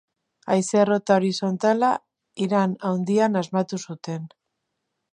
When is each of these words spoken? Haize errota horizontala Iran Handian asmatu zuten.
Haize 0.53 0.79
errota 0.83 1.17
horizontala 1.21 1.91
Iran 2.47 2.75
Handian 2.93 3.41
asmatu 3.45 3.85
zuten. 3.85 4.29